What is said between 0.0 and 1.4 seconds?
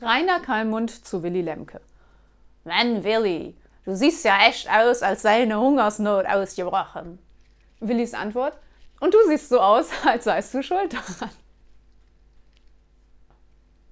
Rainer Kalmund zu